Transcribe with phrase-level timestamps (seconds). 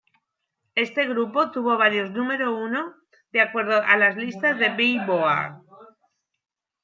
[0.73, 2.95] Este grupo tuvo varios número uno
[3.31, 5.61] de acuerdo a las listas de Billboard.